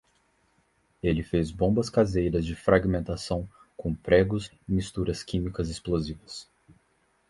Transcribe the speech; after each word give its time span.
Ele 1.03 1.21
fez 1.21 1.51
bombas 1.51 1.87
caseiras 1.87 2.43
de 2.43 2.55
fragmentação, 2.55 3.47
com 3.77 3.93
pregos 3.93 4.49
e 4.67 4.73
misturas 4.73 5.21
químicas 5.21 5.69
explosivas 5.69 6.49